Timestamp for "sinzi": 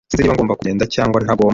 0.07-0.21